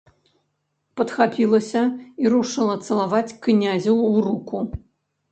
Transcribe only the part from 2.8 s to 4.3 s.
цалаваць князю ў